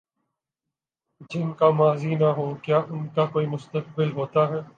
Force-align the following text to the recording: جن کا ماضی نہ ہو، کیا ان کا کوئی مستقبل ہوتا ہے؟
جن 1.31 1.53
کا 1.53 1.69
ماضی 1.69 2.15
نہ 2.15 2.31
ہو، 2.37 2.53
کیا 2.55 2.79
ان 2.89 3.07
کا 3.15 3.25
کوئی 3.25 3.45
مستقبل 3.45 4.11
ہوتا 4.11 4.47
ہے؟ 4.49 4.61